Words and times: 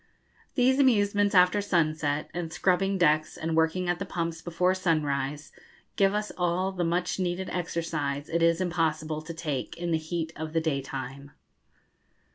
These 0.55 0.79
amusements 0.79 1.35
after 1.35 1.61
sunset, 1.61 2.31
and 2.33 2.51
scrubbing 2.51 2.97
decks 2.97 3.37
and 3.37 3.55
working 3.55 3.87
at 3.87 3.99
the 3.99 4.03
pumps 4.07 4.41
before 4.41 4.73
sunrise, 4.73 5.51
give 5.95 6.15
us 6.15 6.31
all 6.39 6.71
the 6.71 6.83
much 6.83 7.19
needed 7.19 7.51
exercise 7.51 8.27
it 8.27 8.41
is 8.41 8.59
impossible 8.59 9.21
to 9.21 9.33
take 9.35 9.77
in 9.77 9.91
the 9.91 9.99
heat 9.99 10.33
of 10.35 10.53
the 10.53 10.59
daytime. 10.61 11.29